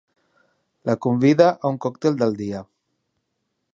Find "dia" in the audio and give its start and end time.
2.43-2.63